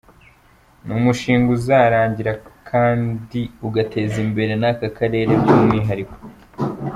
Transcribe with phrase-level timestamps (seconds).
[0.85, 2.31] Ni umushinga uzarangira
[2.69, 6.15] kandi ugateza imbere n’aka Karere by’umwihariko.